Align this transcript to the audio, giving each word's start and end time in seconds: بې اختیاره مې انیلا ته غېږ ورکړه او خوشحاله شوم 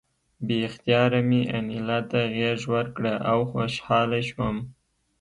بې 0.45 0.57
اختیاره 0.67 1.21
مې 1.29 1.41
انیلا 1.57 1.99
ته 2.09 2.19
غېږ 2.35 2.59
ورکړه 2.73 3.13
او 3.31 3.39
خوشحاله 3.51 4.19
شوم 4.29 4.55